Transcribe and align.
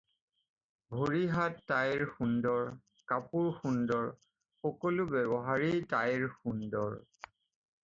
ভৰি 0.93 1.19
হাত 1.33 1.59
তাইৰ 1.71 2.01
সুন্দৰ, 2.13 2.65
কাপোৰ 3.13 3.47
সুন্দৰ, 3.59 4.09
সকলো 4.65 5.07
ব্যৱহাৰেই 5.15 5.87
তাইৰ 5.95 6.29
সুন্দৰ। 6.41 7.01